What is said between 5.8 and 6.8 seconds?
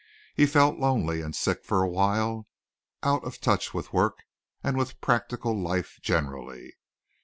generally.